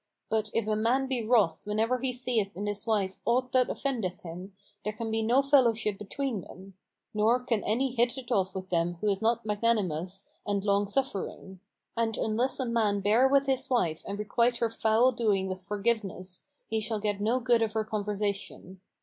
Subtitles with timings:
[0.29, 4.21] But, if a man be wroth whenever he seeth in his wife aught that offendeth
[4.21, 6.73] him, there can be no fellowship between them;
[7.13, 11.59] nor can any hit it off with them who is not magnanimous and long suffering;
[11.95, 16.47] and unless a man bear with his wife and requite her foul doing with forgiveness,
[16.67, 18.81] he shall get no good of her conversation.